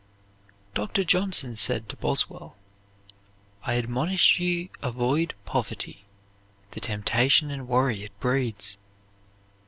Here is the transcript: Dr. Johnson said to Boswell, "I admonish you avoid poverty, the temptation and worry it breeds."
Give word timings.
Dr. 0.73 1.03
Johnson 1.03 1.55
said 1.55 1.87
to 1.89 1.95
Boswell, 1.95 2.57
"I 3.61 3.77
admonish 3.77 4.39
you 4.39 4.69
avoid 4.81 5.35
poverty, 5.45 6.05
the 6.71 6.79
temptation 6.79 7.51
and 7.51 7.67
worry 7.67 8.01
it 8.05 8.19
breeds." 8.19 8.79